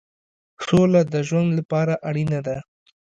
سوله 0.65 1.01
د 1.13 1.15
ژوند 1.27 1.49
لپاره 1.59 1.93
اړینه 2.09 2.39
ده. 2.47 2.57